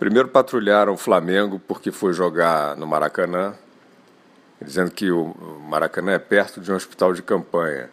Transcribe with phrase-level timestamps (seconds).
[0.00, 3.52] Primeiro patrulharam o Flamengo porque foi jogar no Maracanã,
[4.58, 5.34] dizendo que o
[5.68, 7.90] Maracanã é perto de um hospital de campanha.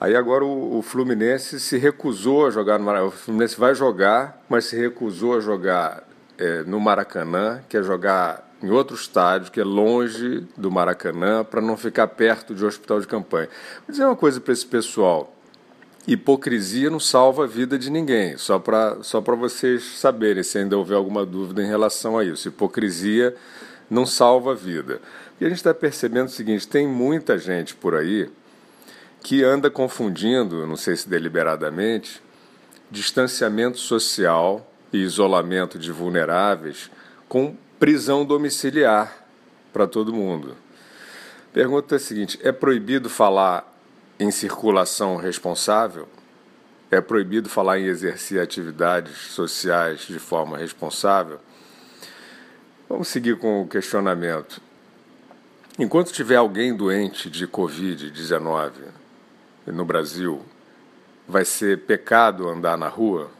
[0.00, 3.06] Aí agora o, Fluminense se recusou a jogar no Maracanã.
[3.06, 6.02] O Fluminense vai jogar, mas se recusou a jogar
[6.36, 11.76] é, no Maracanã, quer jogar em outro estádio, que é longe do Maracanã, para não
[11.76, 13.48] ficar perto de um hospital de campanha.
[13.86, 15.32] Vou dizer uma coisa para esse pessoal.
[16.06, 20.96] Hipocrisia não salva a vida de ninguém, só para só vocês saberem, se ainda houver
[20.96, 22.48] alguma dúvida em relação a isso.
[22.48, 23.34] Hipocrisia
[23.88, 25.00] não salva a vida.
[25.40, 28.30] E a gente está percebendo o seguinte: tem muita gente por aí
[29.22, 32.22] que anda confundindo, não sei se deliberadamente,
[32.90, 36.90] distanciamento social e isolamento de vulneráveis
[37.26, 39.26] com prisão domiciliar
[39.72, 40.54] para todo mundo.
[41.52, 43.73] Pergunta é a seguinte: é proibido falar
[44.18, 46.08] em circulação responsável?
[46.90, 51.40] É proibido falar em exercer atividades sociais de forma responsável?
[52.88, 54.60] Vamos seguir com o questionamento.
[55.78, 58.72] Enquanto tiver alguém doente de Covid-19
[59.66, 60.42] no Brasil,
[61.26, 63.30] vai ser pecado andar na rua?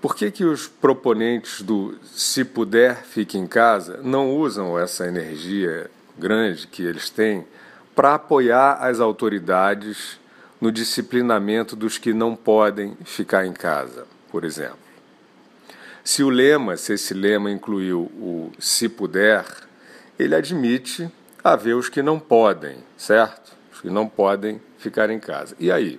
[0.00, 5.90] Por que, que os proponentes do se puder, fique em casa não usam essa energia
[6.16, 7.44] grande que eles têm
[7.96, 10.20] para apoiar as autoridades
[10.60, 14.78] no disciplinamento dos que não podem ficar em casa, por exemplo?
[16.04, 19.44] Se o lema, se esse lema incluiu o se puder,
[20.16, 21.10] ele admite
[21.42, 23.52] haver os que não podem, certo?
[23.72, 25.56] Os que não podem ficar em casa.
[25.58, 25.98] E aí?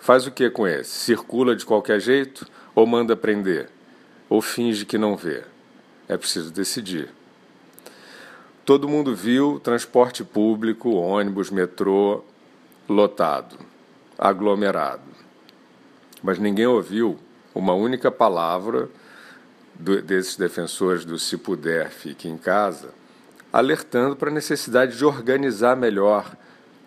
[0.00, 0.90] Faz o que com esse?
[0.90, 2.46] Circula de qualquer jeito?
[2.74, 3.68] ou manda prender,
[4.28, 5.42] ou finge que não vê.
[6.08, 7.08] É preciso decidir.
[8.64, 12.22] Todo mundo viu transporte público, ônibus, metrô
[12.88, 13.56] lotado,
[14.16, 15.02] aglomerado.
[16.22, 17.18] Mas ninguém ouviu
[17.54, 18.88] uma única palavra
[19.74, 22.90] do, desses defensores do se puder, fique em casa,
[23.52, 26.36] alertando para a necessidade de organizar melhor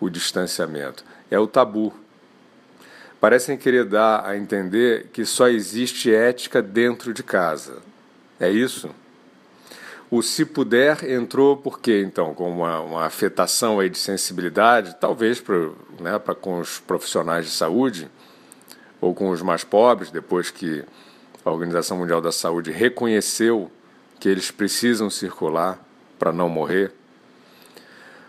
[0.00, 1.04] o distanciamento.
[1.30, 1.92] É o tabu
[3.20, 7.82] parecem querer dar a entender que só existe ética dentro de casa.
[8.38, 8.90] É isso?
[10.08, 12.32] O se puder entrou por quê, então?
[12.32, 15.56] Com uma, uma afetação aí de sensibilidade, talvez para
[16.00, 18.08] né, com os profissionais de saúde
[19.00, 20.84] ou com os mais pobres, depois que
[21.44, 23.70] a Organização Mundial da Saúde reconheceu
[24.20, 25.84] que eles precisam circular
[26.18, 26.92] para não morrer.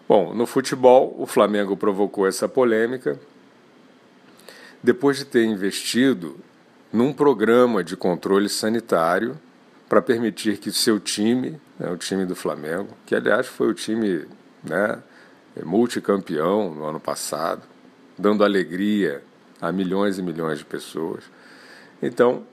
[0.10, 3.20] Bom, no futebol, o Flamengo provocou essa polêmica
[4.82, 6.38] depois de ter investido
[6.92, 9.38] num programa de controle sanitário
[9.88, 14.28] para permitir que seu time, né, o time do Flamengo, que aliás foi o time
[14.64, 15.02] né,
[15.64, 17.64] multicampeão no ano passado,
[18.18, 19.24] dando alegria
[19.62, 21.24] a milhões e milhões de pessoas.
[22.02, 22.46] Então,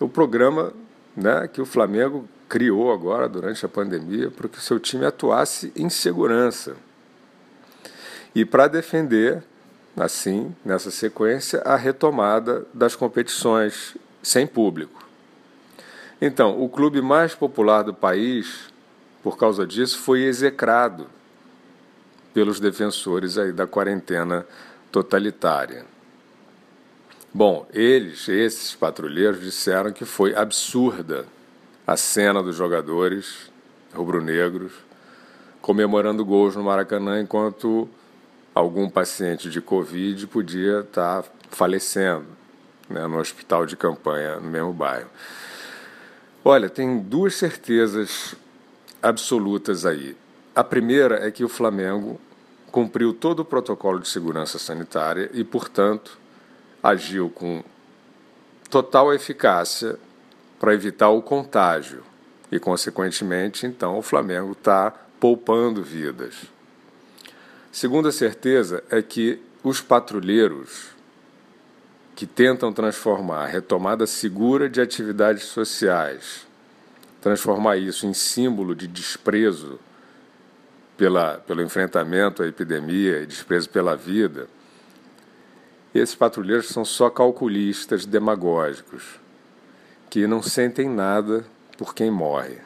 [0.00, 0.72] o programa
[1.16, 5.72] né, que o Flamengo criou agora durante a pandemia para que o seu time atuasse
[5.76, 6.76] em segurança
[8.34, 9.42] e para defender
[9.96, 15.07] assim, nessa sequência, a retomada das competições sem público.
[16.20, 18.72] Então, o clube mais popular do país,
[19.22, 21.06] por causa disso, foi execrado
[22.34, 24.46] pelos defensores aí da quarentena
[24.90, 25.84] totalitária.
[27.32, 31.26] Bom, eles, esses patrulheiros, disseram que foi absurda
[31.86, 33.50] a cena dos jogadores
[33.94, 34.72] rubro-negros
[35.60, 37.88] comemorando gols no Maracanã enquanto
[38.54, 42.26] algum paciente de Covid podia estar falecendo
[42.88, 45.08] né, no hospital de campanha no mesmo bairro.
[46.50, 48.34] Olha, tem duas certezas
[49.02, 50.16] absolutas aí.
[50.54, 52.18] A primeira é que o Flamengo
[52.72, 56.18] cumpriu todo o protocolo de segurança sanitária e, portanto,
[56.82, 57.62] agiu com
[58.70, 59.98] total eficácia
[60.58, 62.02] para evitar o contágio.
[62.50, 66.34] E, consequentemente, então, o Flamengo está poupando vidas.
[67.70, 70.96] Segunda certeza é que os patrulheiros
[72.18, 76.48] que tentam transformar a retomada segura de atividades sociais,
[77.20, 79.78] transformar isso em símbolo de desprezo
[80.96, 84.48] pela, pelo enfrentamento à epidemia e desprezo pela vida,
[85.94, 89.20] esses patrulheiros são só calculistas demagógicos
[90.10, 91.44] que não sentem nada
[91.76, 92.58] por quem morre.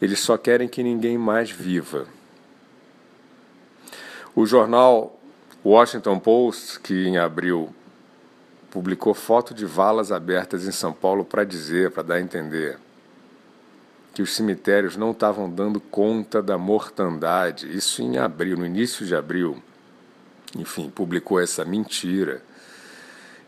[0.00, 2.06] Eles só querem que ninguém mais viva.
[4.32, 5.18] O jornal
[5.64, 7.74] Washington Post, que em abril
[8.78, 12.78] publicou foto de valas abertas em São Paulo para dizer, para dar a entender
[14.14, 17.76] que os cemitérios não estavam dando conta da mortandade.
[17.76, 19.60] Isso em abril, no início de abril.
[20.56, 22.40] Enfim, publicou essa mentira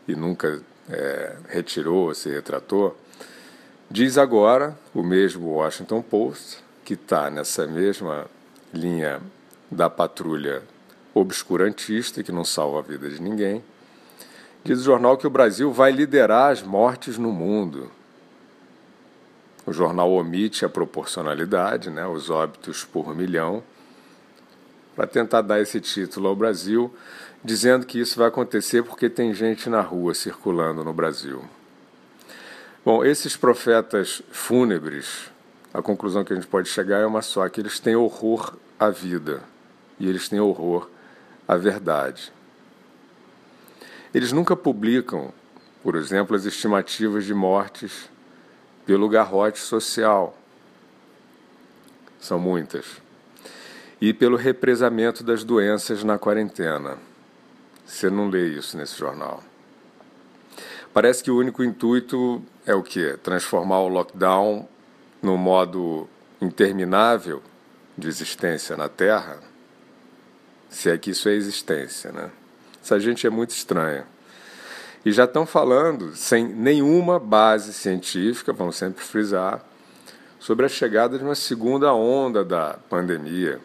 [0.05, 2.99] e nunca é, retirou, se retratou.
[3.89, 8.25] Diz agora o mesmo Washington Post, que está nessa mesma
[8.73, 9.21] linha
[9.71, 10.61] da patrulha
[11.13, 13.63] obscurantista, que não salva a vida de ninguém.
[14.63, 17.91] Diz o jornal que o Brasil vai liderar as mortes no mundo.
[19.65, 23.63] O jornal omite a proporcionalidade, né, os óbitos por milhão,
[24.95, 26.93] para tentar dar esse título ao Brasil,
[27.43, 31.43] dizendo que isso vai acontecer porque tem gente na rua circulando no Brasil.
[32.85, 35.31] Bom, esses profetas fúnebres,
[35.73, 38.89] a conclusão que a gente pode chegar é uma só, que eles têm horror à
[38.89, 39.41] vida
[39.99, 40.87] e eles têm horror
[41.47, 42.31] à verdade.
[44.13, 45.33] Eles nunca publicam,
[45.81, 48.09] por exemplo, as estimativas de mortes
[48.85, 50.37] pelo garrote social.
[52.19, 53.01] São muitas.
[54.01, 56.97] E pelo represamento das doenças na quarentena.
[57.85, 59.43] Você não lê isso nesse jornal.
[60.93, 63.17] Parece que o único intuito é o quê?
[63.23, 64.67] Transformar o lockdown
[65.21, 66.09] no modo
[66.41, 67.41] interminável
[67.97, 69.39] de existência na Terra?
[70.69, 72.29] Se é que isso é existência, né?
[72.83, 74.05] Essa gente é muito estranha.
[75.05, 79.63] E já estão falando, sem nenhuma base científica, vamos sempre frisar,
[80.39, 83.59] sobre a chegada de uma segunda onda da pandemia,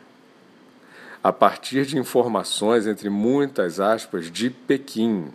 [1.22, 5.32] a partir de informações, entre muitas aspas, de Pequim.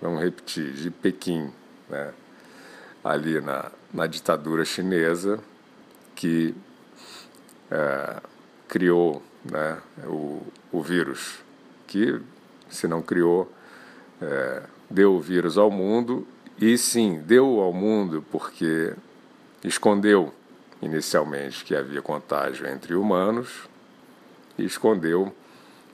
[0.00, 1.52] Vamos repetir, de Pequim,
[1.88, 2.12] né?
[3.02, 5.38] ali na, na ditadura chinesa,
[6.14, 6.54] que
[7.70, 8.16] é,
[8.66, 10.40] criou né, o,
[10.72, 11.38] o vírus,
[11.86, 12.20] que,
[12.68, 13.50] se não criou,
[14.20, 16.26] é, deu o vírus ao mundo
[16.58, 18.94] e sim, deu ao mundo porque
[19.62, 20.32] escondeu
[20.80, 23.68] inicialmente que havia contágio entre humanos
[24.58, 25.34] e escondeu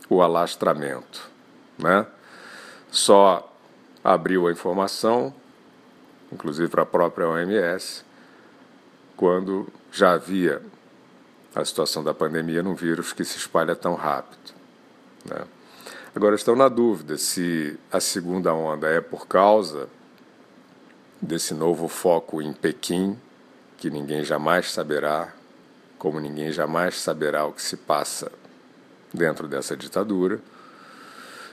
[0.08, 1.30] o alastramento,
[1.78, 2.06] né?
[2.90, 3.50] Só
[4.02, 5.32] abriu a informação,
[6.32, 8.04] inclusive para a própria OMS,
[9.16, 10.60] quando já havia
[11.54, 14.52] a situação da pandemia num vírus que se espalha tão rápido,
[15.24, 15.44] né?
[16.12, 19.88] Agora estão na dúvida se a segunda onda é por causa
[21.22, 23.16] desse novo foco em Pequim,
[23.76, 25.32] que ninguém jamais saberá,
[25.98, 28.32] como ninguém jamais saberá o que se passa
[29.14, 30.40] dentro dessa ditadura.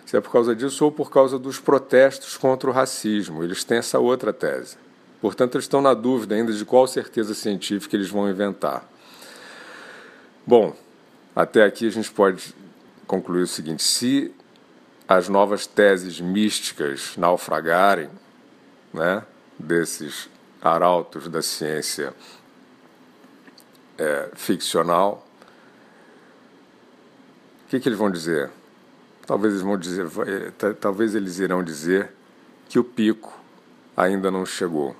[0.07, 3.43] Se é por causa disso ou por causa dos protestos contra o racismo.
[3.43, 4.77] Eles têm essa outra tese.
[5.21, 8.89] Portanto, eles estão na dúvida ainda de qual certeza científica eles vão inventar.
[10.45, 10.75] Bom,
[11.35, 12.55] até aqui a gente pode
[13.05, 14.33] concluir o seguinte: se
[15.07, 18.09] as novas teses místicas naufragarem,
[18.93, 19.23] né,
[19.57, 20.29] desses
[20.61, 22.13] arautos da ciência
[23.97, 25.25] é, ficcional,
[27.65, 28.49] o que, que eles vão dizer?
[29.25, 32.11] Talvez eles vão dizer, é, talvez eles irão dizer
[32.67, 33.33] que o pico
[33.95, 34.95] ainda não chegou.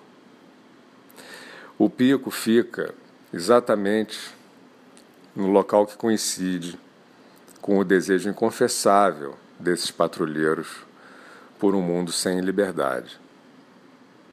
[1.77, 2.94] O pico fica
[3.31, 4.33] exatamente
[5.36, 6.80] no local que coincide
[7.62, 10.68] com o desejo inconfessável desses patrulheiros
[11.59, 13.19] por um mundo sem liberdade.